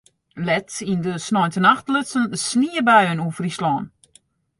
Let 0.47 0.69
yn 0.91 0.99
de 1.05 1.13
sneintenacht 1.27 1.87
lutsen 1.93 2.25
sniebuien 2.45 3.21
oer 3.23 3.35
Fryslân. 3.37 3.83